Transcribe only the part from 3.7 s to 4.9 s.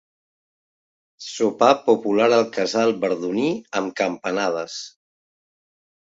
amb campanades.